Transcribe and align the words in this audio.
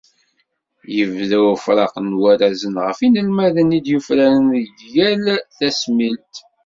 Yebda 0.95 1.37
ufraq 1.51 1.93
n 2.05 2.09
warrazen 2.21 2.75
ɣef 2.85 2.97
yinelmaden 3.01 3.75
i 3.77 3.79
d-yufraren 3.85 4.43
deg 4.55 4.67
yal 4.95 5.23
tasmilt. 5.57 6.35